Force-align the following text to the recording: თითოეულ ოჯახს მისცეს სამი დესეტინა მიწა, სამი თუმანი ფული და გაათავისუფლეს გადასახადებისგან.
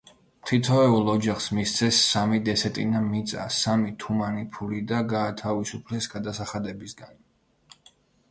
თითოეულ 0.49 1.09
ოჯახს 1.11 1.49
მისცეს 1.57 1.97
სამი 2.13 2.39
დესეტინა 2.47 3.01
მიწა, 3.09 3.43
სამი 3.57 3.93
თუმანი 4.03 4.45
ფული 4.55 4.81
და 4.93 5.01
გაათავისუფლეს 5.11 6.07
გადასახადებისგან. 6.17 7.13